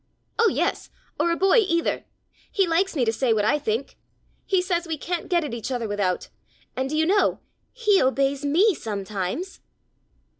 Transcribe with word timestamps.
"Oh, 0.39 0.49
yes, 0.49 0.89
or 1.19 1.29
a 1.29 1.35
boy 1.35 1.57
either! 1.59 2.05
He 2.51 2.65
likes 2.67 2.95
me 2.95 3.05
to 3.05 3.13
say 3.13 3.33
what 3.33 3.45
I 3.45 3.59
think! 3.59 3.99
He 4.47 4.59
says 4.59 4.87
we 4.87 4.97
can't 4.97 5.29
get 5.29 5.43
at 5.43 5.53
each 5.53 5.71
other 5.71 5.87
without. 5.87 6.29
And 6.75 6.89
do 6.89 6.97
you 6.97 7.05
know 7.05 7.39
he 7.71 8.01
obeys 8.01 8.43
me 8.43 8.73
sometimes!" 8.73 9.59